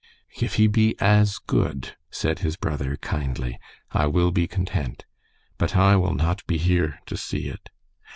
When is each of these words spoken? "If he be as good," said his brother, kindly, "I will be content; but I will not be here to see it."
"If 0.41 0.55
he 0.55 0.65
be 0.65 0.95
as 0.99 1.37
good," 1.37 1.95
said 2.09 2.39
his 2.39 2.55
brother, 2.55 2.95
kindly, 3.01 3.59
"I 3.91 4.07
will 4.07 4.31
be 4.31 4.47
content; 4.47 5.05
but 5.59 5.75
I 5.77 5.95
will 5.95 6.15
not 6.15 6.43
be 6.47 6.57
here 6.57 6.99
to 7.05 7.15
see 7.15 7.45
it." 7.49 7.69